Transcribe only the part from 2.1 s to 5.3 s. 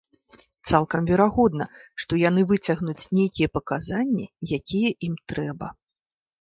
яны выцягнуць нейкія паказанні, якія ім